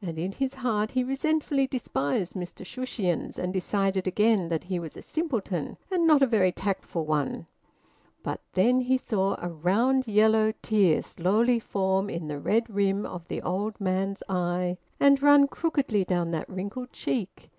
[0.00, 4.96] And in his heart he resentfully despised Mr Shushions, and decided again that he was
[4.96, 7.48] a simpleton, and not a very tactful one.
[8.22, 13.26] But then he saw a round yellow tear slowly form in the red rim of
[13.26, 17.50] the old man's eye and run crookedly down that wrinkled cheek.